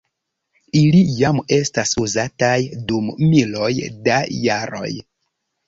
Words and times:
Ili 0.79 1.01
jam 1.17 1.41
estas 1.57 1.91
uzataj 2.05 2.55
dum 2.93 3.13
miloj 3.29 3.71
da 4.11 4.19
jaroj. 4.49 4.93